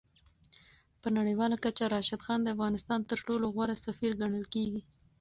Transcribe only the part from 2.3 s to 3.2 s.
د افغانستان تر